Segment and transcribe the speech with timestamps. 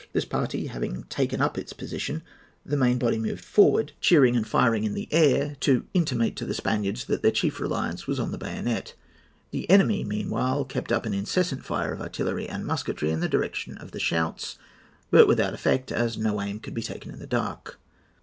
[0.13, 2.23] This party having taken up its position,
[2.65, 6.55] the main body moved forward, cheering and firing in the air, to intimate to the
[6.55, 8.95] Spaniards that their chief reliance was on the bayonet.
[9.51, 13.77] The enemy, meanwhile, kept up an incessant fire of artillery and musketry in the direction
[13.77, 14.57] of the shouts,
[15.11, 17.77] but without effect, as no aim could be taken in the dark.